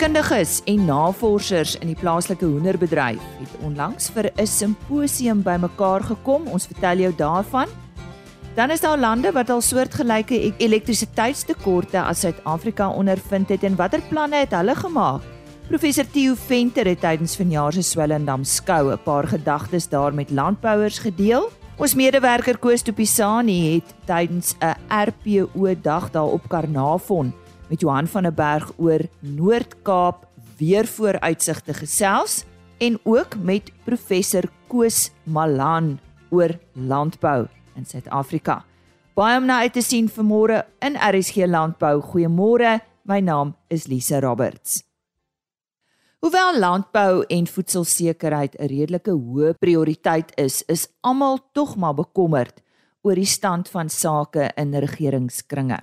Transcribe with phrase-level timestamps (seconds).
[0.00, 6.48] Deskundiges en navorsers in die plaaslike hoenderbedryf het onlangs vir 'n simposium bymekaar gekom.
[6.48, 7.68] Ons vertel jou daarvan.
[8.54, 14.36] Dan is daar lande wat al soortgelyke elektrisiteitstekorte as Suid-Afrika ondervind het en watter planne
[14.36, 15.20] het hulle gemaak?
[15.68, 20.98] Professor Theo Venter het tydens vanjaar se Swellendam skou 'n paar gedagtes daar met landbouers
[20.98, 21.50] gedeel.
[21.76, 27.34] Ons medewerker Koos de Pisani het tydens 'n RPO dag daar op Karnavon
[27.70, 30.26] met Johan van der Berg oor Noord-Kaap
[30.58, 32.44] weer vooruitsigte gesels
[32.78, 35.98] en ook met professor Koos Malan
[36.30, 37.46] oor landbou
[37.76, 38.64] in Suid-Afrika.
[39.14, 42.00] Baie om na uit te sien vir môre in RSG Landbou.
[42.00, 42.78] Goeiemôre.
[43.06, 44.82] My naam is Lise Roberts.
[46.20, 52.62] Hoewel landbou en voedselsekerheid 'n redelike hoë prioriteit is, is almal tog maar bekommerd
[53.02, 55.78] oor die stand van sake in regeringskringe.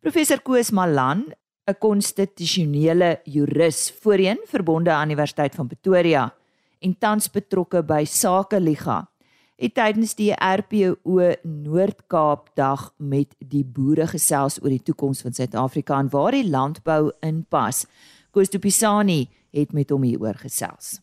[0.00, 1.26] Professor Koos Malan,
[1.68, 6.34] 'n konstitusionele jurist voorheen verbonde aan Universiteit van Pretoria
[6.78, 9.10] en tans betrokke by Sakeliga,
[9.56, 15.98] het tydens die RPO Noord-Kaap dag met die boere gesels oor die toekoms van Suid-Afrika
[15.98, 17.84] en waar die landbou inpas.
[18.30, 21.00] Koos Tupisani het met hom hieroor gesels.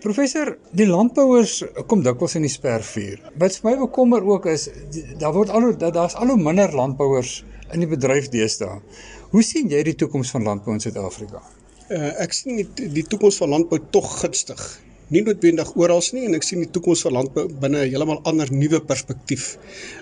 [0.00, 3.20] Professor, die landbouers kom dikwels in die spervuur.
[3.36, 4.70] Wat my bekommer ook is
[5.18, 8.80] daar word al daar's al hoe minder landbouers in die bedryf deesdae.
[9.30, 11.42] Hoe sien jy die toekoms van landbou in Suid-Afrika?
[11.90, 14.62] Uh, ek sien die, die toekoms van landbou tog gunstig
[15.10, 18.48] nie noodwendig oral nie en ek sien die toekoms vir landbou binne 'n heeltemal ander
[18.52, 19.58] nuwe perspektief.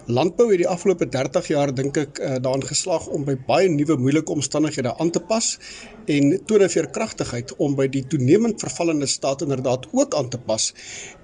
[0.06, 3.96] Landbou het die afgelope 30 jaar dink ek uh, daarin geslaag om by baie nuwe
[3.96, 5.58] moeilike omstandighede aan te pas
[6.06, 10.72] en toon 'n veerkragtigheid om by die toenemend vervallende staat inderdaad ook aan te pas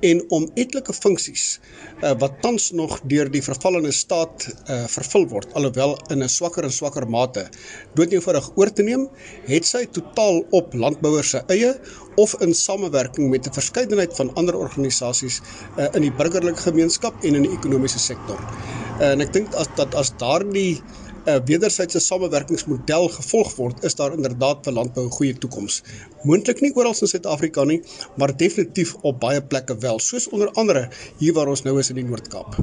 [0.00, 1.60] en om etlike funksies
[2.02, 6.64] uh, wat tans nog deur die vervallende staat uh, vervul word alhoewel in 'n swakker
[6.64, 7.48] en swakker mate
[7.94, 9.08] doodnoodig oor te neem,
[9.46, 11.74] het sy totaal op landbouers se eie
[12.16, 15.40] of in samewerking met 'n verskeidenheid van ander organisasies
[15.76, 18.38] uh, in die burgerlike gemeenskap en in die ekonomiese sektor.
[19.00, 20.82] Uh, en ek dink as dat as daardie
[21.24, 25.82] 'n uh, wederwysige samewerkingsmodel gevolg word, is daar inderdaad vir landbou 'n goeie toekoms.
[26.22, 27.82] Moontlik nie oral in Suid-Afrika nie,
[28.16, 30.88] maar definitief op baie plekke wel, soos onder andere
[31.18, 32.56] hier waar ons nou is in die Noord-Kaap.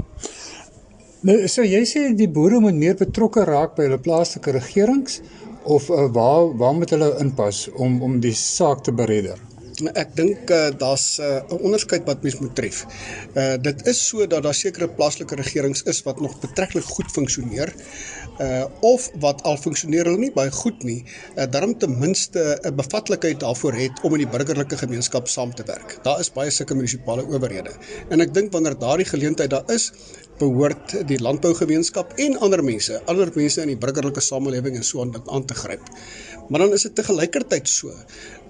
[1.22, 5.19] Nou, so jy sê die boere moet meer betrokke raak by hulle plaaslike regerings
[5.63, 9.39] of uh, waar waar moet hulle inpas om om die saak te beredder?
[9.97, 12.85] Ek dink uh, daar's eh, 'n uh, onderskeid wat mens moet tref.
[13.33, 17.73] Uh dit is so dat daar sekere plaaslike regerings is wat nog betreklik goed funksioneer.
[18.39, 21.03] Uh of wat al funksioneer hulle nie baie goed nie,
[21.35, 25.63] uh, daarom ten minste 'n bevatlikheid daarvoor het om in die burgerlike gemeenskap saam te
[25.66, 25.99] werk.
[26.03, 27.72] Daar is baie sulke munisipale owerhede.
[28.09, 29.91] En ek dink wanneer daardie geleentheid daar is,
[30.41, 35.13] behoort die landbougemeenskap en ander mense, ander mense in die burgerlike samelewing en so aan
[35.29, 35.90] aan te gryp.
[36.50, 37.94] Maar dan is dit te gelykertyd so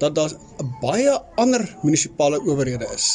[0.01, 0.33] dat daar
[0.81, 3.11] baie ander munisipale owerhede is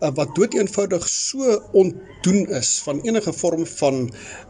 [0.00, 4.00] uh, wat doeteenvoudig so ontdoen is van enige vorm van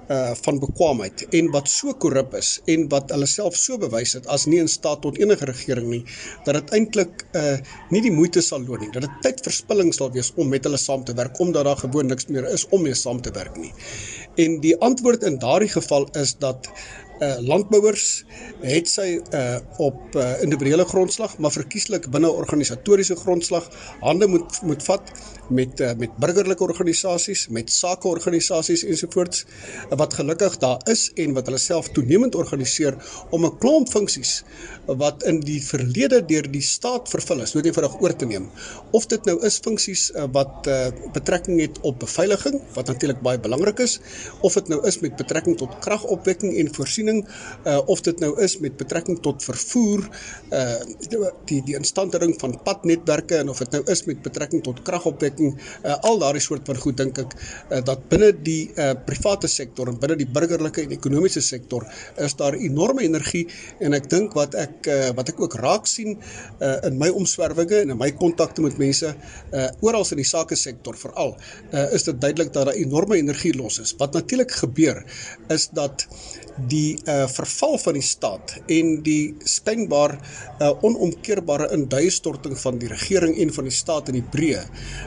[0.09, 4.27] uh van bekwaamheid en wat so korrup is en wat hulle self so bewys het
[4.27, 6.03] as nie in staat tot enige regering nie
[6.45, 7.57] dat dit eintlik uh
[7.91, 11.05] nie die moeite sal loon nie dat dit tydverspilling sal wees om met hulle saam
[11.05, 13.73] te werk omdat daar gewoon niks meer is om mee saam te werk nie.
[14.35, 16.71] En die antwoord in daardie geval is dat
[17.23, 18.25] uh landbouers
[18.67, 23.69] het sy uh op uh, individuele grondslag maar verkieslik binne organisatoriese grondslag
[24.01, 25.13] hande moet moet vat
[25.49, 29.45] met uh, met burgerlike organisasies, met sakeorganisasies ensovoorts
[29.91, 32.97] wat gelukkig daar is en wat hulle self toenemend organiseer
[33.31, 34.43] om 'n klomp funksies
[34.87, 38.51] wat in die verlede deur die staat vervul is, nooit eenvoudig oor te neem.
[38.91, 43.39] Of dit nou is funksies uh, wat uh, betrekking het op beveiliging, wat natuurlik baie
[43.41, 44.01] belangrik is,
[44.41, 47.25] of dit nou is met betrekking tot kragopwekking en voorsiening,
[47.65, 50.07] uh, of dit nou is met betrekking tot vervoer,
[50.51, 50.81] uh,
[51.49, 55.97] die die instandhouding van padnetwerke en of dit nou is met betrekking tot kragopwekking uh,
[56.09, 59.99] al daardie soort van goed dink ek uh, dat binne die uh, private sektor en
[60.01, 61.87] binne die burgerlike en ekonomiese sektor
[62.25, 63.45] is daar enorme energie
[63.85, 67.83] en ek dink wat ek uh, wat ek ook raak sien uh, in my omswervinge
[67.85, 71.35] en in my kontakte met mense uh, oral in die sake sektor veral
[71.73, 75.05] uh, is dit duidelik dat daar enorme energie los is wat natuurlik gebeur
[75.53, 76.07] is dat
[76.55, 83.35] die uh, verval van die staat en die skynbaar uh, onomkeerbare induistorting van die regering
[83.43, 84.63] en van die staat in die breë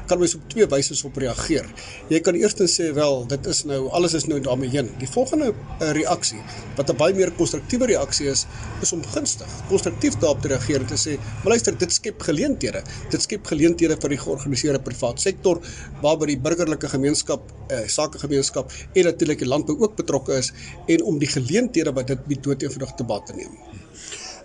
[0.09, 1.67] kan mens op twee wyse op reageer.
[2.11, 4.89] Jy kan eers sê wel, dit is nou alles is nou daarmee heen.
[4.99, 6.39] Die volgende uh, reaksie
[6.75, 8.45] wat 'n baie meer konstruktiewe reaksie is,
[8.81, 12.83] is om gunstig, konstruktief daarop te reageer en te sê, "Maar luister, dit skep geleenthede.
[13.09, 15.61] Dit skep geleenthede vir die georganiseerde privaat sektor
[16.01, 20.51] waarby die burgerlike gemeenskap, uh, sakegemeenskap en natuurlik die landbou ook betrokke is
[20.87, 23.55] en om die geleenthede wat dit bied eenvoudig te baat te neem."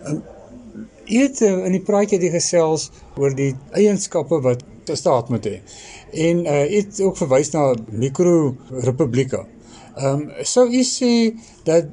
[0.07, 0.23] Um,
[1.05, 2.91] eet uh, in die praatjie die gesels
[3.21, 5.59] oor die eienskappe wat 'n staat moet hê.
[6.13, 9.45] En uh het ook verwys na mikro-republieke.
[9.97, 11.13] Ehm um, sou u sê
[11.65, 11.87] dat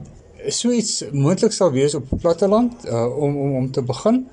[0.48, 4.28] so iets moontlik sal wees op platteland uh om om om te begin?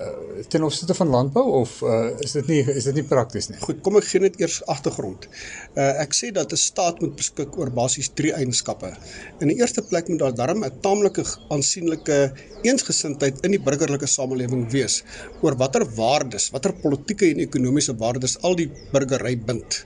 [0.00, 3.58] Uh, ten opsigte van landbou of uh, is dit nie is dit nie prakties nie?
[3.62, 5.28] Goed, kom ek gee net eers agtergrond.
[5.74, 8.92] Uh, ek sê dat 'n staat moet beskik oor basies drie eienskappe.
[9.40, 11.24] In die eerste plek moet daar darm 'n taamlike
[11.54, 12.18] aansienlike
[12.62, 15.02] eensgesindheid in die burgerlike samelewing wees
[15.42, 19.84] oor watter waardes, watter politieke en ekonomiese waardes al die burgery bind.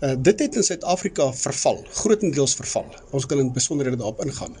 [0.00, 2.86] Uh, dit het in Suid-Afrika verval, grootendeels verval.
[3.12, 4.54] Ons kan in besonderhede daarop ingaan.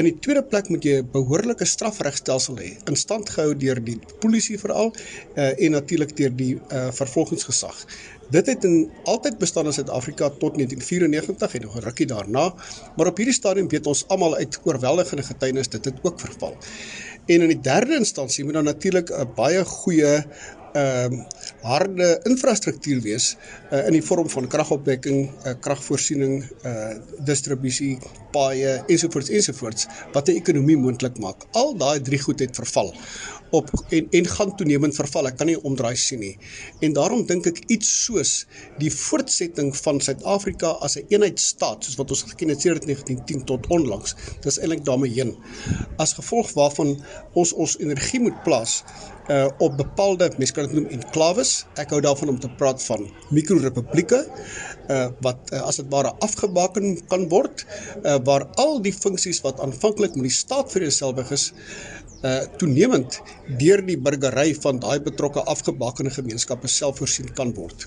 [0.00, 3.98] In die tweede plek moet jy 'n behoorlike strafregstelsel hê, in stand gehou deur die
[4.20, 4.94] polisie veral
[5.36, 7.84] uh, en natuurlik deur die uh, vervolgingsgesag.
[8.30, 12.54] Dit het in altyd bestaan in Suid-Afrika tot 1994 en nog 'n rukkie daarna,
[12.96, 16.56] maar op hierdie stadium weet ons almal uit oorweldigende getuienis dit het ook verval.
[17.26, 20.24] En in die derde instansie moet dan natuurlik 'n baie goeie
[20.72, 21.24] ehm uh,
[21.62, 23.36] harde infrastruktuur wees
[23.72, 26.94] uh, in die vorm van kragopwekking, uh, kragvoorsiening, uh,
[27.26, 27.98] distribusie,
[28.32, 31.46] paaie ensovoorts ensovoorts wat 'n ekonomie moontlik maak.
[31.52, 32.94] Al daai drie goed het verval
[33.50, 35.26] op en en gaan toenemend verval.
[35.26, 36.36] Ek kan nie omdraai sien nie.
[36.84, 38.32] En daarom dink ek iets soos
[38.78, 43.44] die voortsetting van Suid-Afrika as 'n een eenheidsstaat soos wat ons geken het sedert 1910
[43.44, 44.14] tot onlangs.
[44.40, 45.36] Dis eintlik daarmee heen.
[45.96, 48.84] As gevolg waarvan ons ons energie moet plaas
[49.28, 51.66] uh op bepaalde mense kan dit noem enklaves.
[51.76, 53.04] Ek hou daarvan om te praat van
[53.34, 54.22] mikrorepublieke
[54.88, 57.66] uh wat uh, as dit ware afgebaken kan word
[58.02, 61.50] uh waar al die funksies wat aanvanklik met die staat vir jouself is
[62.26, 63.20] uh toenemend
[63.60, 67.86] deur die burgery van daai betrokke afgebakende gemeenskappe selfvoorsien kan word.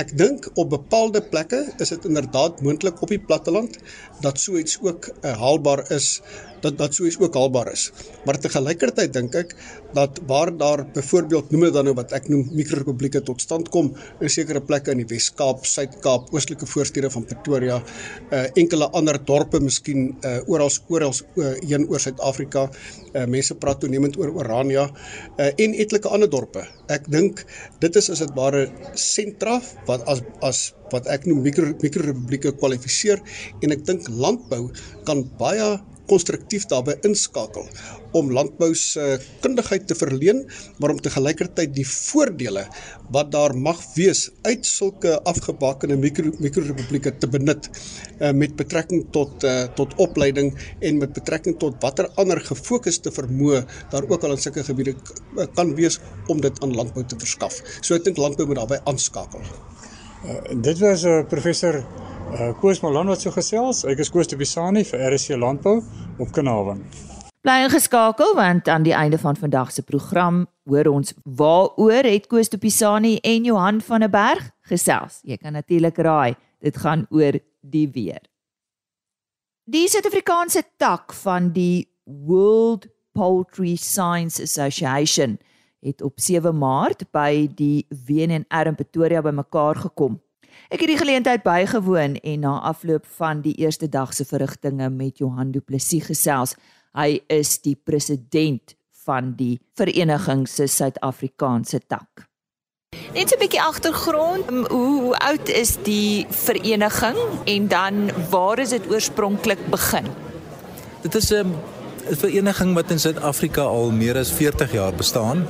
[0.00, 3.76] Ek dink op bepaalde plekke is dit inderdaad moontlik op die platteland
[4.24, 6.20] dat so iets ook uh, haalbaar is
[6.64, 7.90] dat dat so iets ook haalbaar is.
[8.24, 9.54] Maar te gelykertyd dink ek
[9.96, 13.92] dat waar daar byvoorbeeld noem dit dan nou wat ek noem mikrorepublieke tot stand kom
[14.20, 17.80] in sekere plekke in die Wes-Kaap, Suid-Kaap, oostelike voorstede van Pretoria,
[18.30, 22.68] uh enkele ander dorpe miskien uh oral oral uh, heen oor Suid-Afrika.
[23.14, 26.66] Uh mense praat toenemend oor Orania uh en etlike ander dorpe.
[26.88, 27.44] Ek dink
[27.80, 33.22] dit is as dit ware sentra wat as as wat ek noem mikro mikrorepublieke kwalifiseer
[33.62, 34.68] en ek dink landbou
[35.08, 35.68] kan baie
[36.10, 37.68] konstruktief daarbey inskakel
[38.16, 40.42] om landbou se kundigheid te verleen,
[40.82, 42.64] maar om te gelykertyd die voordele
[43.14, 49.46] wat daar mag wees uit sulke afgebakende mikro mikrorepublieke te benut uh, met betrekking tot
[49.46, 53.64] uh, tot opleiding en met betrekking tot watter ander gefokusde vermoë
[53.94, 57.60] daar ook al in sulke gebiede uh, kan wees om dit aan landbou te verskaf.
[57.80, 59.44] So ek dink landbou moet daarbey aanskakel.
[60.20, 61.82] Uh, dit was uh, professor
[62.30, 63.82] Uh, Koos Malan wat so gesels.
[63.90, 65.80] Ek is Koos de Pisani vir RC Landbou
[66.22, 66.76] op Kanaal.
[67.42, 72.52] Bly ingeskakel want aan die einde van vandag se program hoor ons waaroor het Koos
[72.52, 75.18] de Pisani en Johan van der Berg gesels.
[75.26, 78.22] Jy kan natuurlik raai, dit gaan oor die weer.
[79.66, 85.38] Die Suid-Afrikaanse tak van die World Poultry Science Association
[85.82, 90.20] het op 7 Maart by die WNR in Pretoria bymekaar gekom
[90.70, 95.18] Ek het die geleentheid bygewoon en na afloop van die eerste dag se verrigtinge met
[95.18, 96.52] Johan Du Plessis gesels.
[96.94, 102.28] Hy is die president van die vereniging se Suid-Afrikaanse tak.
[103.14, 108.86] Net 'n bietjie agtergrond, hoe, hoe oud is die vereniging en dan waar is dit
[108.90, 110.06] oorspronklik begin?
[111.02, 111.50] Dit is 'n
[112.10, 115.46] 'n vereniging wat in Suid-Afrika al meer as 40 jaar bestaan.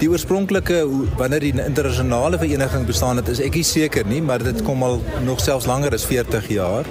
[0.00, 0.78] Die oorspronklike
[1.18, 5.02] wanneer die internasionale vereniging bestaan het, is ek nie seker nie, maar dit kom al
[5.26, 6.88] nog selfs langer as 40 jaar.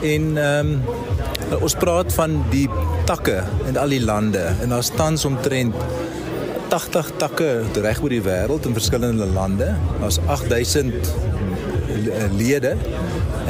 [0.00, 0.78] En ehm um,
[1.60, 2.64] ons praat van die
[3.04, 5.76] takke in al die lande en daar's tans omtrent
[6.72, 7.50] 80 takke
[7.84, 9.68] reg oor die wêreld in verskillende lande.
[10.00, 11.12] Daar's 8000
[12.38, 12.72] lede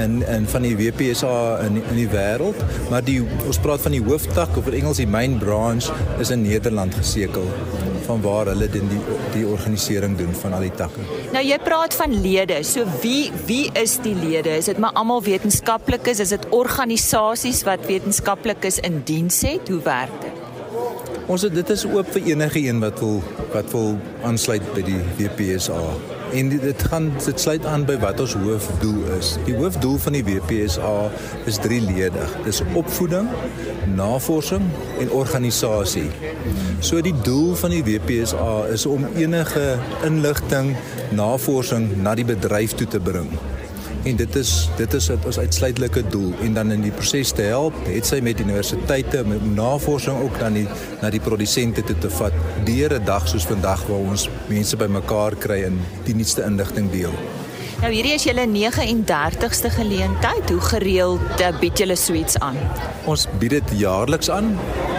[0.02, 2.58] en en van die WPSA in in die wêreld,
[2.90, 6.42] maar die ons praat van die hooftak of in Engels die main branch is in
[6.42, 7.46] Nederland gesekel
[8.12, 9.00] van waar hulle die die,
[9.32, 11.04] die organisering doen van al die takke.
[11.32, 12.60] Nou jy praat van lede.
[12.66, 14.56] So wie wie is die lede?
[14.60, 16.20] Is dit maar almal wetenskaplikes?
[16.24, 19.68] Is dit organisasies wat wetenskaplikes in diens het?
[19.72, 20.30] Hoe werk dit?
[21.30, 23.22] Ons dit is oop vir enige een wat wil
[23.54, 23.94] wat wil
[24.28, 25.80] aansluit by die WPSA.
[26.32, 29.34] En dit gaan dit sluit aan by wat ons hoofdoel is.
[29.44, 31.10] Die hoofdoel van die WPSA
[31.44, 32.36] is drieledig.
[32.44, 33.28] Dis opvoeding,
[33.94, 34.64] navorsing
[35.00, 36.08] en organisasie.
[36.80, 39.76] So die doel van die WPSA is om enige
[40.08, 40.76] inligting,
[41.12, 43.28] navorsing na die bedryf toe te bring
[44.04, 47.76] en dit is dit is ons uitsluitlike doel en dan in die proses te help
[47.86, 50.66] het sy met universiteite met navorsing ook dan die
[51.02, 52.34] na die produsente toe te vat
[52.66, 57.14] deur 'n dag soos vandag waar ons mense bymekaar kry en die nuutste inligting deel.
[57.82, 60.50] Nou hierdie is julle 39ste geleentheid.
[60.54, 62.54] Hoe gereeld uh, bied julle suites aan?
[63.10, 64.52] Ons bied dit jaarliks aan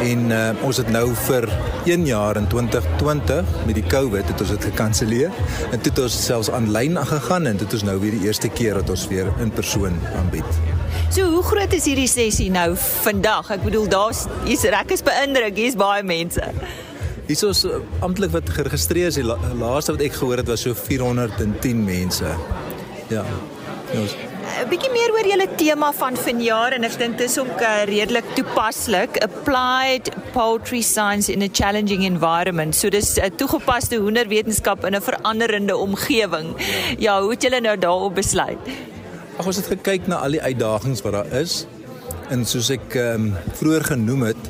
[0.04, 1.48] en uh, ons het nou vir
[1.88, 5.32] 1 jaar in 2020 met die COVID het ons dit gekanselleer
[5.70, 8.82] en toe het ons selfs aanlyn aangegaan en dit is nou weer die eerste keer
[8.82, 10.60] dat ons weer in persoon aanbied.
[11.08, 12.74] So hoe groot is hierdie sessie nou
[13.06, 13.54] vandag?
[13.56, 16.52] Ek bedoel daar's hier's ek is beïndruk, hier's baie mense.
[17.32, 19.22] Hier is uh, amptelik wat geregistreer is.
[19.22, 22.36] Die la laaste wat ek gehoor het was so 410 mense.
[23.14, 23.26] Ja.
[23.94, 24.06] Ja.
[24.64, 27.84] 'n bietjie meer oor julle tema van vanjaar en ek dink dit is ook uh,
[27.90, 29.18] redelik toepaslik.
[29.26, 32.76] Applied poultry science in a challenging environment.
[32.76, 36.56] So dis 'n uh, toegepaste hoenderwetenskap in 'n veranderende omgewing.
[36.98, 37.22] Ja.
[37.22, 38.62] Hoe het julle nou daarop besluit?
[39.38, 41.66] Ag ons het gekyk na al die uitdagings wat daar is.
[42.30, 44.42] En soos ek um, vroeër genoem het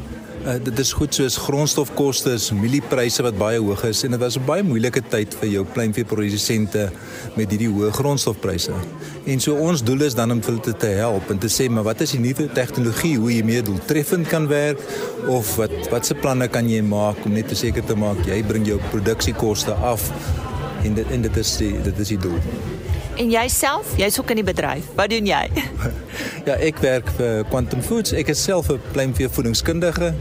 [0.44, 4.44] Uh, dit is goed soos grondstofkoste, mieliepryse wat baie hoog is en dit was 'n
[4.44, 6.92] baie moeilike tyd vir jou kleinveeprodusente
[7.38, 8.74] met hierdie hoë grondstofpryse.
[9.26, 12.02] En so ons doel is dan om hulle te help en te sê maar wat
[12.02, 14.80] is die nuwe tegnologie hoe jy meer doeltreffend kan werk
[15.28, 18.44] of wat wat se planne kan jy maak om net te seker te maak jy
[18.44, 20.12] bring jou produksiekoste af
[20.84, 22.40] en dit en dit is die dit is die doel.
[23.16, 24.86] En jouself, jy's ook in die bedryf.
[24.96, 25.44] Wat doen jy?
[26.48, 28.14] ja, ek werk vir Quantum Foods.
[28.18, 30.14] Ek is self 'n kleinvee voedingskundige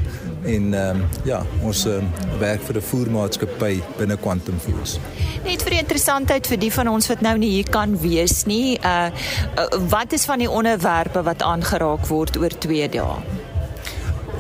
[0.45, 2.03] en um, ja, ons uh,
[2.39, 4.99] werk vir 'n voermaatskappy binne Quantum Foods.
[5.45, 8.79] Net vir die interessantheid vir die van ons wat nou nie hier kan wees nie,
[8.85, 9.09] uh,
[9.57, 13.17] uh wat is van die onderwerpe wat aangeraak word oor 2 dae?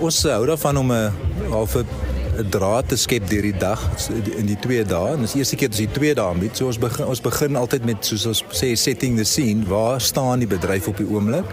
[0.00, 1.12] Ons hou daarvan om 'n
[1.50, 1.86] half 'n
[2.38, 3.80] 'n draad te skep deur die dag
[4.36, 5.12] in die twee dae.
[5.12, 6.56] En dis eerste keer as jy twee dae aanbied.
[6.56, 9.66] So ons begin ons begin altyd met soos ons sê setting the scene.
[9.68, 11.44] Waar staan die bedryf op die oomblik?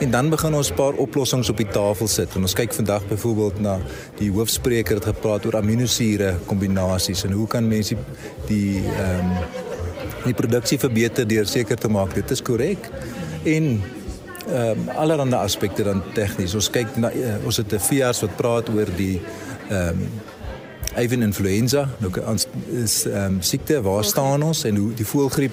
[0.00, 2.34] En dan begin ons 'n paar oplossings op die tafel sit.
[2.34, 3.78] En ons kyk vandag byvoorbeeld na
[4.18, 7.96] die hoofspreker het gepraat oor aminosure kombinasies en hoe kan mense
[8.46, 9.32] die ehm um,
[10.24, 12.90] die produksie verbeter deur seker te maak dit is korrek.
[13.44, 13.82] En
[14.48, 16.54] ehm um, allerlei aspekte dan tegnies.
[16.54, 19.20] Ons kyk na uh, ons het 'n veearts wat praat oor die
[19.68, 20.08] ehm um,
[20.94, 22.10] avian influenza, nou
[22.70, 25.52] is ehm um, siekte, waar staan ons en hoe die voëlgriep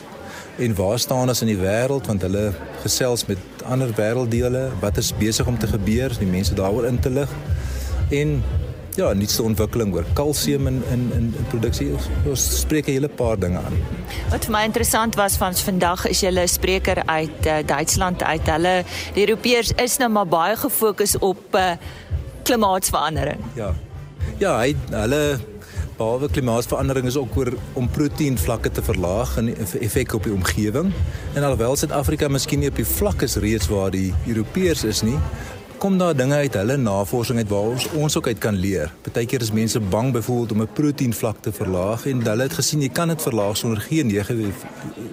[0.58, 2.52] en waar staan ons in die wêreld want hulle
[2.84, 7.10] gesels met ander wêrelddele, wat is besig om te gebeur, die mense daaroor in te
[7.10, 7.30] lig.
[8.12, 8.42] En
[8.96, 11.92] ja, nuutste ontwikkeling oor kalsium in in in produksie.
[12.28, 13.78] Ons spreek 'n hele paar dinge aan.
[14.30, 18.46] Wat vir my interessant was van vandag is julle spreker uit uh, Duitsland uit.
[18.46, 21.72] Hulle die Europeërs is nou maar baie gefokus op uh,
[22.44, 23.40] klimaatsverandering.
[23.54, 23.74] Ja.
[24.42, 25.40] Ja, hy hulle
[25.98, 30.90] behalwe klimaatsverandering is ook oor om proteïen vlakke te verlaag en effek op die omgewing.
[31.34, 35.18] En alhoewel Suid-Afrika miskien nie op die vlak is reeds waar die Europeërs is nie,
[35.82, 38.92] kom daar dinge uit hulle navorsing uit waar ons ons ook uit kan leer.
[39.02, 42.82] Partykeer is mense bang byvoorbeeld om 'n proteïen vlak te verlaag en hulle het gesien
[42.82, 44.08] jy kan dit verlaag sonder geen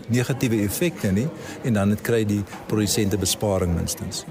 [0.09, 1.29] negatiewe effekte nie
[1.65, 4.25] en dan het kry die produsente besparing minstens.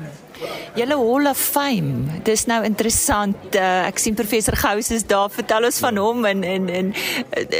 [0.77, 2.21] Julle Hall of Fame.
[2.23, 3.37] Dis nou interessant.
[3.55, 5.29] Uh, ek sien professor Gous is daar.
[5.33, 6.93] Vertel ons van hom en en en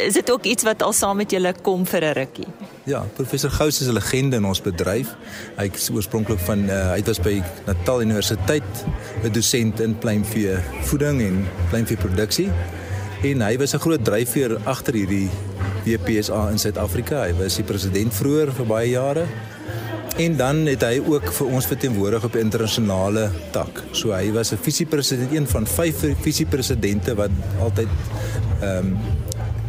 [0.05, 2.47] is dit ook iets wat al saam met julle kom vir 'n rukkie?
[2.85, 5.15] Ja, professor Gous is 'n legende in ons bedryf.
[5.57, 8.85] Hy is oorspronklik van uh, hy was by Natal Universiteit,
[9.23, 12.49] 'n dosent in pluimvee voeding en pluimvee produksie.
[13.23, 15.29] En hy was 'n groot dryfveer agter hierdie
[15.85, 17.23] WPSA in Suid-Afrika.
[17.23, 19.25] Hy was die president vroeër vir baie jare.
[20.17, 23.83] En dan het hy ook vir ons verteenwoordig op internasionale tak.
[23.91, 27.29] So hy was 'n visiepresident, een van vyf visiepresidente wat
[27.61, 27.87] altyd
[28.61, 28.97] ehm um,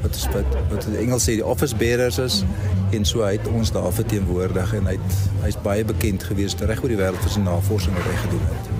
[0.03, 2.45] wat is wat wat die Engels sê die office bearers is
[2.91, 6.83] en so hy het ons daar verteenwoordig en hy het, hy's baie bekend gewees reg
[6.83, 8.71] oor die wêreld vir sy navorsing wat hy gedoen het.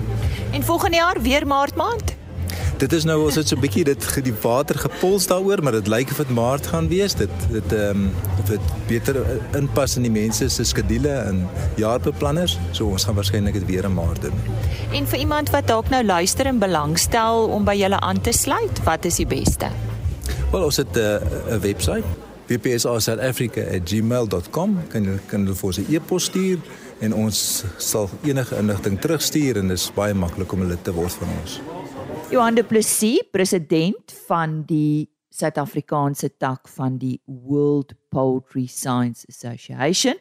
[0.51, 2.18] En volgende jaar weer maart maand
[2.79, 5.87] dit is nou ons het so 'n bietjie dit die water gepols daaroor, maar dit
[5.87, 7.13] lyk of dit maart gaan wees.
[7.13, 9.15] Dit dit ehm um, of dit beter
[9.53, 12.57] inpas in die mense se skedules en jaarbeplanners.
[12.71, 14.33] So ons gaan waarskynlik dit weer in maart doen.
[14.91, 18.83] En vir iemand wat dalk nou luister en belangstel om by julle aan te sluit,
[18.83, 19.67] wat is die beste?
[20.51, 21.15] Wel, ons het 'n uh,
[21.59, 22.05] webwerf
[22.47, 26.57] wpsr@gmail.com kan jy kan hulle vir ons 'n e-pos stuur
[26.99, 31.13] en ons sal enige inligting terugstuur en dit is baie maklik om hulle te word
[31.13, 31.61] van ons.
[32.29, 40.19] Johan Du Plessis, president van die Suid-Afrikaanse tak van die World Poultry Science Association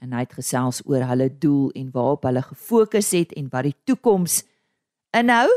[0.00, 3.74] en hy het gesels oor hulle doel en waarop hulle gefokus het en wat die
[3.84, 4.38] toekoms
[5.20, 5.50] inhou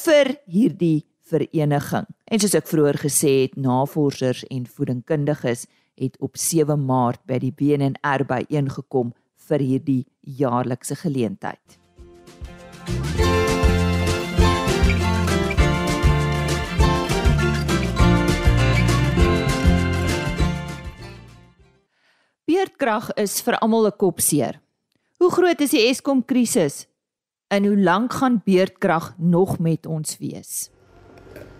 [0.00, 2.10] vir hierdie vereniging.
[2.26, 7.54] En soos ek vroeër gesê het, navorsers en voedingkundiges het op 7 Maart by die
[7.54, 9.14] BNR byeengekom
[9.46, 10.02] vir hierdie
[10.42, 11.78] jaarlikse geleentheid.
[22.64, 24.56] Beerdkrag is vir almal 'n kopseer.
[25.20, 26.86] Hoe groot is die Eskom krisis?
[27.52, 30.70] En hoe lank gaan beerdkrag nog met ons wees?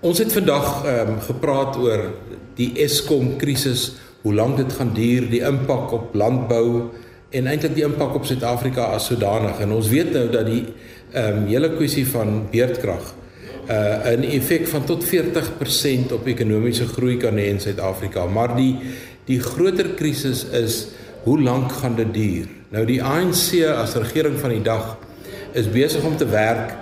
[0.00, 2.14] Ons het vandag ehm um, gepraat oor
[2.56, 3.92] die Eskom krisis,
[4.22, 6.88] hoe lank dit gaan duur, die impak op landbou
[7.30, 9.60] en eintlik die impak op Suid-Afrika as sodanig.
[9.60, 10.64] En ons weet nou dat die
[11.12, 13.12] ehm um, hele kwessie van beerdkrag
[13.68, 18.76] uh 'n effek van tot 40% op ekonomiese groei kan hê in Suid-Afrika, maar die
[19.24, 20.86] Die groter krisis is
[21.24, 22.48] hoe lank gaan dit duur?
[22.74, 24.96] Nou die ANC as regering van die dag
[25.56, 26.74] is besig om te werk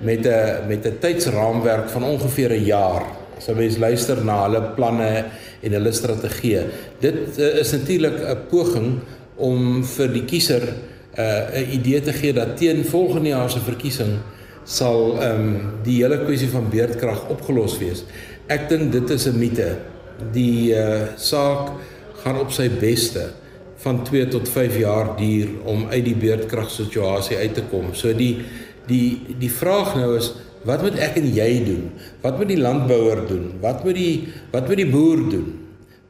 [0.00, 3.04] met 'n met 'n tydsraamwerk van ongeveer 'n jaar.
[3.36, 5.24] As jy mens luister na hulle planne
[5.62, 6.60] en hulle strategie.
[7.00, 8.98] Dit uh, is natuurlik 'n poging
[9.36, 10.62] om vir die kiezer
[11.18, 14.18] uh, 'n idee te gee dat teen volgende jaar se verkiesing
[14.64, 18.04] sal ehm um, die hele kwessie van beerdkrag opgelos wees.
[18.46, 19.76] Ek dink dit is 'n mite.
[20.34, 21.72] Die uh, saak
[22.22, 23.30] gaan op sy beste
[23.80, 27.94] van 2 tot 5 jaar duur om uit die beerdkragsituasie uit te kom.
[27.96, 28.44] So die
[28.90, 30.32] die die vraag nou is
[30.68, 31.86] wat moet ek en jy doen?
[32.20, 33.46] Wat moet die landbouer doen?
[33.62, 34.14] Wat moet die
[34.52, 35.48] wat moet die boer doen?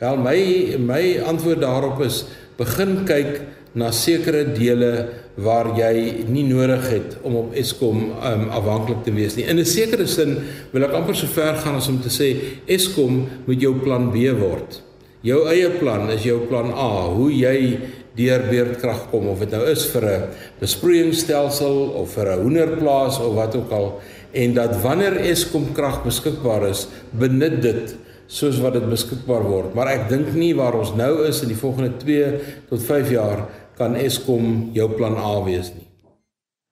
[0.00, 0.38] Wel my
[0.80, 2.24] my antwoord daarop is
[2.58, 3.40] begin kyk
[3.74, 4.92] na sekere dele
[5.40, 9.46] waar jy nie nodig het om op Eskom um, afhanklik te wees nie.
[9.46, 10.36] In 'n sekere sin
[10.72, 12.36] wil ek amper so ver gaan as om te sê
[12.66, 14.82] Eskom moet jou plan B word.
[15.22, 17.78] Jou eie plan is jou plan A, hoe jy
[18.16, 20.28] deur beerdkrag kom of dit nou is vir 'n
[20.60, 24.00] besproeiingsstelsel of vir 'n hoenderplaas of wat ook al
[24.32, 27.96] en dat wanneer Eskom krag beskikbaar is, benut dit
[28.30, 29.74] soos wat dit beskikbaar word.
[29.74, 32.28] Maar ek dink nie waar ons nou is in die volgende 2
[32.70, 33.42] tot 5 jaar
[33.80, 35.88] kan Eskom jou plan A wees nie.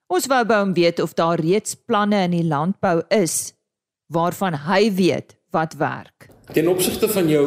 [0.09, 3.53] Ons wou by hom weet of daar reeds planne in die landbou is
[4.13, 6.29] waarvan hy weet wat werk.
[6.53, 7.45] Ten opsigte van jou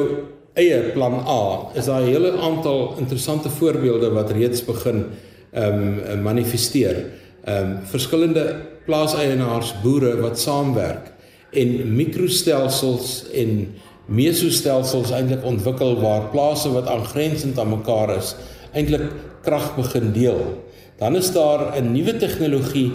[0.59, 5.07] eie plan A is daar 'n hele aantal interessante voorbeelde wat reeds begin
[5.53, 6.97] ehm um, manifesteer.
[7.45, 8.45] Ehm um, verskillende
[8.87, 11.13] plaaseienaars, boere wat saamwerk
[11.51, 13.75] en mikrostelsels en
[14.07, 18.35] mesostelsels eintlik ontwikkel waar plase wat aangrensend aan mekaar is
[18.73, 19.11] eintlik
[19.43, 20.63] krag begin deel.
[20.99, 22.93] Dan is daar 'n nuwe tegnologie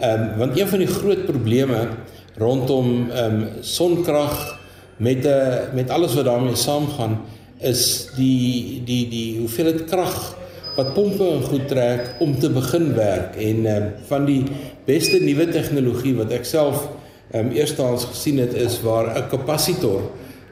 [0.00, 1.88] ehm um, want een van die groot probleme
[2.36, 4.58] rondom ehm um, sonkrag
[4.96, 7.20] met 'n uh, eh, met alles wat daarmee saamgaan
[7.58, 10.36] is die die die hoeveelheid krag
[10.76, 14.44] wat pompe en goed trek om te begin werk en um, van die
[14.84, 16.88] beste nuwe tegnologie wat ek self
[17.34, 20.00] um, eerstens gesien het is waar 'n kapasitor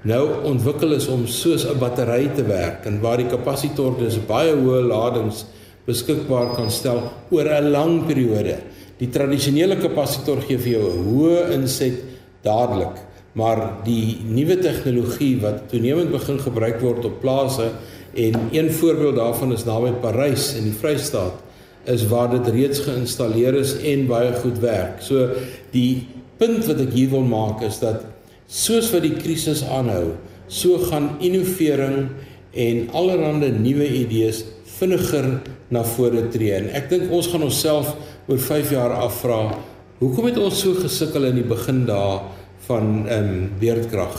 [0.02, 4.54] nou ontwikkel is om soos 'n battery te werk en waar die kapasitor dus baie
[4.54, 5.44] hoë ladings
[5.86, 8.58] beskikbaar kan stel oor 'n lang periode.
[8.98, 11.94] Die tradisionele kapasitor gee vir jou 'n hoë inset
[12.42, 13.08] dadelik
[13.38, 17.70] maar die nuwe tegnologie wat toenemend begin gebruik word op plase
[18.18, 21.44] en een voorbeeld daarvan is naby Parys in die Vrystaat
[21.88, 24.98] is waar dit reeds geïnstalleer is en baie goed werk.
[25.00, 25.30] So
[25.72, 26.06] die
[26.40, 28.02] punt wat ek hier wil maak is dat
[28.48, 30.16] soos wat die krisis aanhou,
[30.48, 32.08] so gaan innovering
[32.56, 34.42] en allerlei nuwe idees
[34.78, 35.28] vinniger
[35.70, 36.54] na vore tree.
[36.56, 37.92] En ek dink ons gaan onsself
[38.28, 39.42] oor 5 jaar afvra,
[40.00, 42.20] hoekom het ons so gesukkel in die begin dae
[42.68, 44.16] van ehm um, beerdkrag.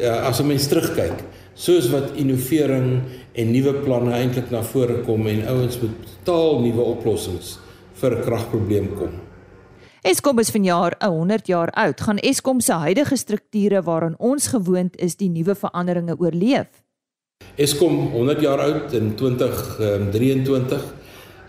[0.00, 3.02] Ja, as 'n mens terugkyk, soos wat innovering
[3.34, 5.90] en nuwe planne eintlik na vore kom en ouens met
[6.24, 7.58] totaal nuwe oplossings
[8.00, 9.29] vir 'n kragprobleem kom.
[10.00, 12.00] Eskom is vanjaar 100 jaar oud.
[12.00, 16.70] Gaan Eskom se huidige strukture waaraan ons gewoond is die nuwe veranderinge oorleef?
[17.60, 20.86] Eskom 100 jaar oud in 2023.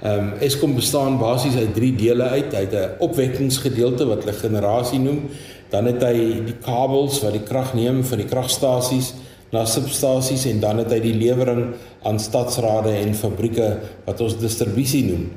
[0.02, 2.52] Ehm um, Eskom bestaan basies uit 3 dele uit.
[2.52, 5.30] Hy het 'n opwekkingsgedeelte wat hulle generasie noem
[5.70, 9.14] dan het hy die kabels wat die krag neem van die kragstasies
[9.52, 15.06] na substasies en dan het hy die lewering aan stadsrade en fabrieke wat ons distribusie
[15.06, 15.32] noem.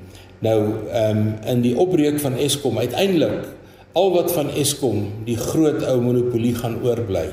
[0.45, 0.61] Nou
[0.93, 3.47] ehm um, in die opbreek van Eskom uiteindelik
[3.97, 7.29] al wat van Eskom die groot ou monopolie gaan oorbly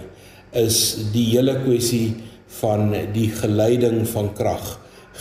[0.61, 0.77] is
[1.13, 2.13] die hele kwessie
[2.61, 4.77] van die geleiding van krag.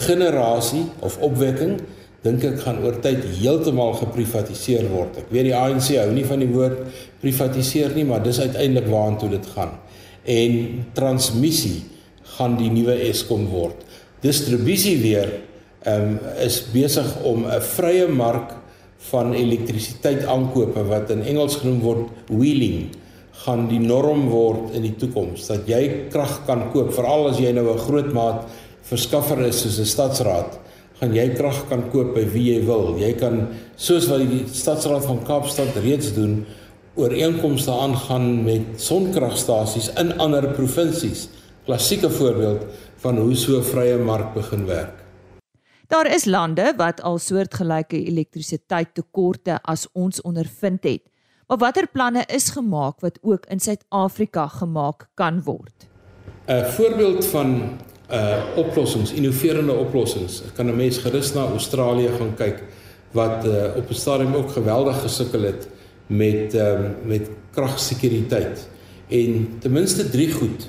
[0.07, 1.79] Generasie of opwekking
[2.22, 5.22] dink ek gaan oor tyd heeltemal geprivatiseer word.
[5.22, 6.83] Ek weet die ANC hou nie van die woord
[7.22, 9.79] privatiseer nie, maar dis uiteindelik waartoe dit gaan.
[10.29, 10.59] En
[10.94, 11.79] transmissie
[12.37, 13.87] gaan die nuwe Eskom word.
[14.20, 15.33] Distribusie weer
[15.87, 18.57] um, is besig om 'n vrye mark
[19.11, 22.90] van elektrisiteit aankope wat in Engels genoem word wheeling
[23.45, 27.53] gaan die norm word in die toekoms dat jy krag kan koop veral as jy
[27.53, 28.49] nou 'n groot maat
[28.83, 30.61] verskaffer is soos 'n stadsraad
[31.01, 32.93] gaan jy krag kan koop by wie jy wil.
[33.01, 33.47] Jy kan
[33.81, 36.43] soos wat die stadsraad van Kaapstad reeds doen,
[37.01, 41.29] ooreenkomste aangaan met sonkragstasies in ander provinsies.
[41.64, 42.66] Klassieke voorbeeld
[43.01, 45.00] van hoe so 'n vrye mark begin werk.
[45.90, 51.03] Daar is lande wat al soortgelyke elektrisiteitstekorte as ons ondervind het.
[51.50, 55.88] Maar watter planne is gemaak wat ook in Suid-Afrika gemaak kan word?
[56.46, 57.79] 'n Voorbeeld van
[58.11, 60.42] uh oplossings, innoverende oplossings.
[60.46, 62.62] Ek kan 'n mens gerus na Australië gaan kyk
[63.11, 65.68] wat uh op 'n stadium ook geweldig gesukkel het
[66.07, 68.68] met um, met kragsekuriteit.
[69.09, 70.68] En ten minste drie goed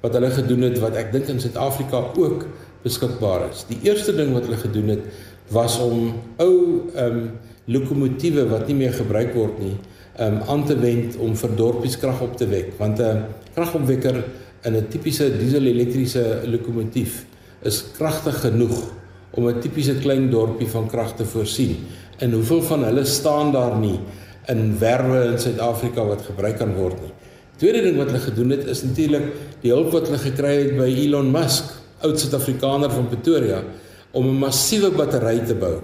[0.00, 2.46] wat hulle gedoen het wat ek dink in Suid-Afrika ook
[2.82, 3.64] beskikbaar is.
[3.68, 5.06] Die eerste ding wat hulle gedoen het
[5.54, 6.52] was om ou
[6.94, 7.30] ehm um,
[7.70, 9.76] lokomotiewe wat nie meer gebruik word nie,
[10.16, 14.24] ehm um, aan te wend om vir dorpies krag op te wek, want 'n kragopwekker
[14.64, 17.24] in 'n tipiese diesel-elektriese lokomotief
[17.62, 18.90] is kragtig genoeg
[19.30, 21.76] om 'n tipiese klein dorpie van krag te voorsien.
[22.18, 23.98] En hoeveel van hulle staan daar nie
[24.46, 27.12] in werwe in Suid-Afrika wat gebruik kan word nie.
[27.56, 30.88] Tweede ding wat hulle gedoen het is natuurlik die hulp wat hulle gekry het by
[30.88, 33.62] Elon Musk, oud Suid-Afrikaner van Pretoria,
[34.10, 35.80] om 'n massiewe battery te bou.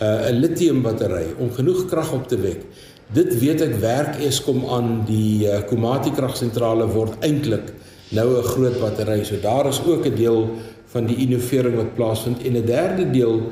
[0.00, 2.64] Uh, 'n lithium battery om genoeg krag op te wek.
[3.12, 7.72] Dit weet ek werk Eskom aan die uh, Komati kragsentrale word eintlik
[8.10, 9.24] nou 'n groot battery.
[9.24, 10.48] So daar is ook 'n deel
[10.86, 13.42] van die innovering wat plaasvind en 'n derde deel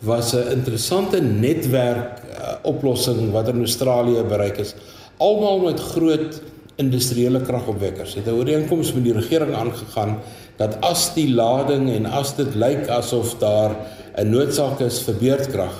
[0.00, 4.74] was 'n interessante netwerk uh, oplossing wat in Australië bereik is.
[5.16, 6.42] Almal met groot
[6.76, 10.18] industriële kragopwekkers het 'n ooreenkoms met die regering aangegaan
[10.58, 13.76] dat as die lading en as dit lyk asof daar
[14.18, 15.76] 'n noodsaak is vir beurtkrag,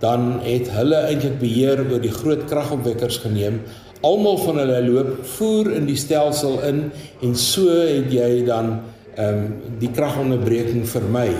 [0.00, 3.60] dan het hulle eintlik beheer oor die groot kragopwekkers geneem.
[4.00, 8.80] Almal van hulle loop voer in die stelsel in en so het jy dan
[9.16, 11.34] ehm um, die kragonderbreking vermy.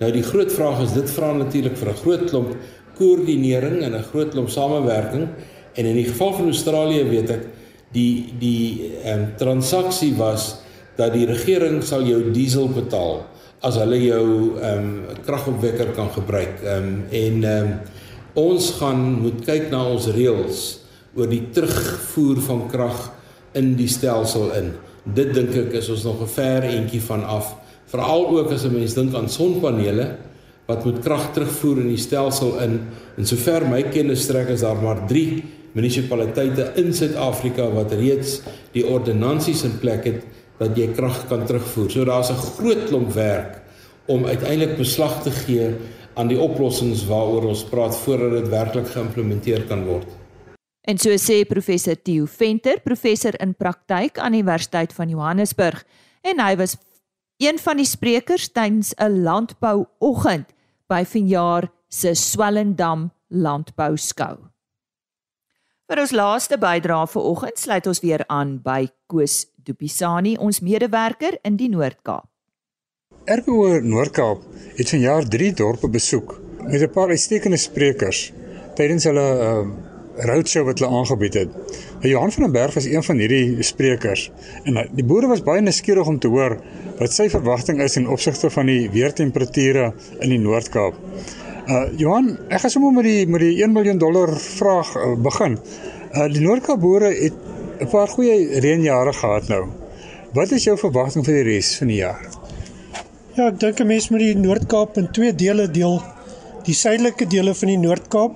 [0.00, 2.56] Nou die groot vraag is dit vra natuurlik vir 'n groot klomp
[2.98, 5.28] koördinering en 'n groot klomp samewerking
[5.74, 7.46] en in die geval van Australië weet ek
[7.92, 10.59] die die ehm um, transaksie was
[11.00, 13.22] dat die regering sal jou diesel betaal
[13.66, 14.26] as hulle jou
[14.60, 16.60] ehm um, kragopwekker kan gebruik.
[16.64, 17.80] Ehm um, en ehm um,
[18.40, 20.60] ons gaan moet kyk na ons reëls
[21.18, 23.08] oor die terugvoer van krag
[23.58, 24.70] in die stelsel in.
[25.04, 27.56] Dit dink ek is ons nog 'n ver entjie van af
[27.90, 30.16] Veral ook as 'n mens dink aan sonpanele
[30.66, 32.80] wat moet krag terugvoer in die stelsel in.
[33.16, 38.40] En sover my kennis strek is daar maar 3 munisipaliteite in Suid-Afrika wat reeds
[38.72, 40.22] die ordonnansies in plek het
[40.60, 41.90] dat jy krag kan terugvoer.
[41.90, 43.62] So daar's 'n groot klomp werk
[44.06, 45.76] om uiteindelik beslag te gee
[46.14, 50.06] aan die oplossings waaroor ons praat voordat dit werklik geïmplementeer kan word.
[50.88, 55.84] En so sê professor Theo Venter, professor in praktyk aan die Universiteit van Johannesburg,
[56.20, 56.76] en hy was
[57.38, 60.48] een van die sprekers tydens 'n landbouoggend
[60.88, 64.50] by vanjaar se Swellendam Landbou Skou.
[65.90, 71.38] Vir ons laaste bydrae vir oggend sluit ons weer aan by Koos Dupisani, ons medewerker
[71.46, 72.26] in die Noord-Kaap.
[73.30, 74.42] RPO Noord-Kaap
[74.78, 78.32] het vanjaar 3 dorpe besoek met 'n paar uitstekende sprekers
[78.74, 79.66] tydens hulle uh,
[80.26, 81.50] roadshow wat hulle aangebied het.
[82.00, 84.30] Johan van den Berg was een van hierdie sprekers
[84.64, 86.56] en die boere was baie nuuskierig om te hoor
[86.98, 90.94] wat sy verwagting is in opsigte van die weertemperature in die Noord-Kaap.
[91.68, 95.58] Uh Johan, ek gaan sommer met die met die 1 miljoen dollar vraag uh, begin.
[96.10, 97.49] Uh die Noord-Kaap boere het
[97.80, 99.64] 'n paar goeie reënjare gehad nou.
[100.34, 102.20] Wat is jou verwagting vir die res van die jaar?
[103.34, 106.02] Ja, ek dink 'n mens moet die Noord-Kaap in twee dele deel.
[106.64, 108.32] Die suidelike dele van die Noord-Kaap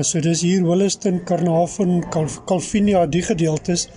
[0.00, 1.98] So dis hier Williston, Carnarvon,
[2.48, 3.90] Calvinia die gedeeltes.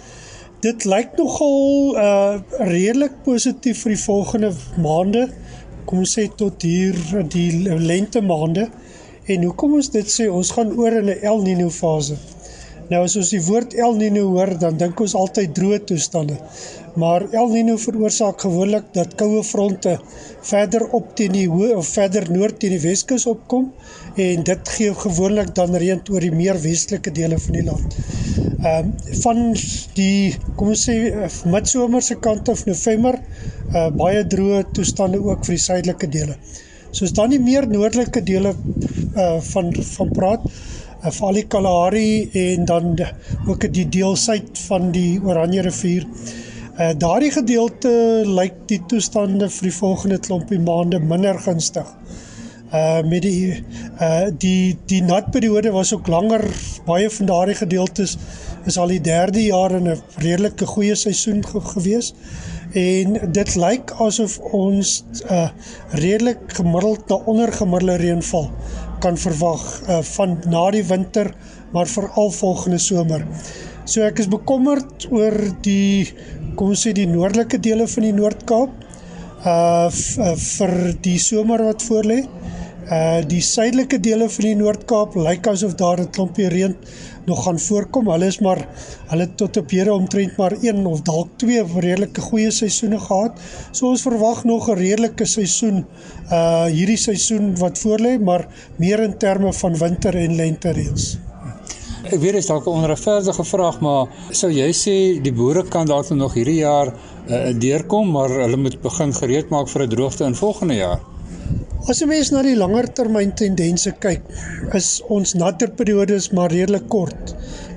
[0.59, 4.49] Dit lyk nogal uh redelik positief vir die volgende
[4.83, 5.29] maande.
[5.87, 6.99] Kom ons sê tot hier
[7.31, 8.67] die lente maande.
[9.31, 12.19] En hoekom ons dit sê, ons gaan oor in 'n El Niño fase.
[12.85, 16.35] Nou as ons die woord El Niño hoor, dan dink ons altyd droë toestande.
[17.01, 19.95] Maar El Niño veroorsaak gewoonlik dat koue fronte
[20.45, 23.71] verder op teen die hoë of verder noord teen die Weskus opkom
[24.21, 27.97] en dit gee gewoonlik dan reën oor die meer westelike dele van die land.
[28.65, 28.93] Ehm um,
[29.23, 29.41] van
[29.97, 33.17] die kom ons sê eh, midsomer se kant of November
[33.73, 36.37] uh baie droë toestande ook vir die suidelike dele.
[36.95, 40.45] Soos dan die meer noordelike dele uh van van praat
[41.11, 42.95] vir al die Kalahari en dan
[43.47, 46.07] ook die deel suid van die Oranje rivier.
[46.75, 47.91] Uh daardie gedeelte
[48.27, 51.87] lyk die toestande vir die volgende klompie maande minder gunstig.
[52.73, 53.63] Uh met die
[54.01, 56.43] uh die die natperiode was ook langer.
[56.85, 58.17] Baie van daardie gedeeltes
[58.65, 62.13] is al die derde jaar in 'n redelike goeie seisoen ge gewees.
[62.73, 65.49] En dit lyk asof ons uh
[65.91, 68.49] redelik gemiddeld na ondergemiddelde reënval
[69.05, 71.29] kan verwag uh van na die winter,
[71.73, 73.25] maar veral volgende somer.
[73.85, 76.09] So ek is bekommerd oor die
[76.57, 78.71] kom ons sê die noordelike dele van die Noord-Kaap
[79.45, 82.23] uh, uh vir die somer wat voorlê.
[83.25, 86.75] Die suidelike dele van die Noord-Kaap lyk asof daar 'n klompie reën
[87.25, 88.09] nog gaan voorkom.
[88.09, 88.67] Hulle is maar
[89.07, 93.39] hulle tot op hede omtrent maar een of dalk twee redelike goeie seisoene gehad.
[93.71, 95.85] So ons verwag nog 'n redelike seisoen
[96.31, 101.17] uh hierdie seisoen wat voorlê, maar meer in terme van winter en lente reëls.
[102.05, 105.85] Ek weet dit is dalk 'n onregverdige vraag, maar sou jy sê die boere kan
[105.85, 106.93] dalk nog hierdie jaar
[107.27, 111.14] uh, deurkom, maar hulle moet begin gereed maak vir 'n droogte in volgende jaar?
[111.85, 114.23] As jy mens na die langer termyn tendense kyk,
[114.73, 117.35] is ons natter periodes maar redelik kort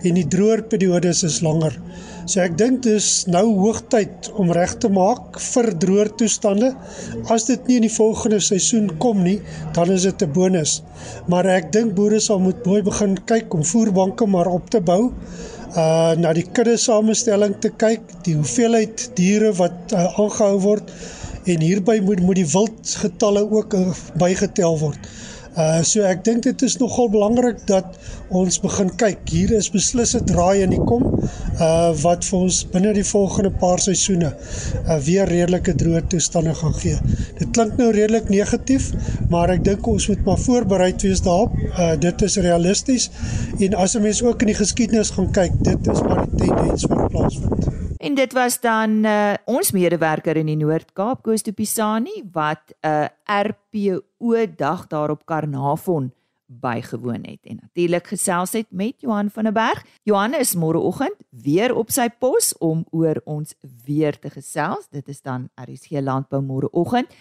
[0.08, 1.76] en die droër periodes is langer.
[2.24, 6.70] So ek dink dis nou hoogtyd om reg te maak vir droër toestande.
[7.34, 9.42] As dit nie in die volgende seisoen kom nie,
[9.76, 10.80] dan is dit 'n bonus.
[11.28, 15.12] Maar ek dink boere sal moet mooi begin kyk om voerbanke maar op te bou.
[15.76, 20.92] Uh na die kudde samestelling te kyk, die hoeveelheid diere wat uh, aangehou word
[21.48, 23.88] en hierby moet moet die wildgetalle ook uh,
[24.20, 25.10] bygetel word.
[25.58, 27.96] Uh so ek dink dit is nogal belangrik dat
[28.40, 29.24] ons begin kyk.
[29.32, 31.02] Hier is beslis 'n draai in die kom
[31.58, 36.76] uh wat vir ons binne die volgende paar seisoene uh weer redelike droë toestande gaan
[36.78, 37.00] gee.
[37.40, 38.92] Dit klink nou redelik negatief,
[39.30, 41.58] maar ek dink ons moet maar voorbereid wees daarop.
[41.74, 43.10] Uh dit is realisties
[43.58, 46.84] en as 'n mens ook in die geskiedenis gaan kyk, dit is maar die tendens
[46.84, 47.67] wat plaasvind.
[47.98, 52.86] En dit was dan uh, ons medewerker in die Noord-Kaap, Koos de Pisani, wat 'n
[52.86, 56.12] uh, RPO dag daar op Karnavon
[56.46, 59.84] bygewoon het en natuurlik gesels het met Johan van der Berg.
[60.02, 64.88] Johan is môreoggend weer op sy pos om oor ons weer te gesels.
[64.90, 67.12] Dit is dan RSG Landbou môreoggend.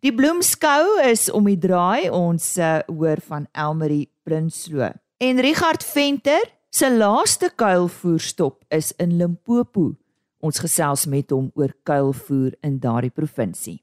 [0.00, 2.10] Die bloemskou is om die draai.
[2.10, 4.92] Ons uh, hoor van Elmarie Prinsloo.
[5.16, 9.96] En Richard Venter se laaste kuilvoerstop is in Limpopo.
[10.38, 13.82] Ons gesels met hom oor kuilvoer in daardie provinsie.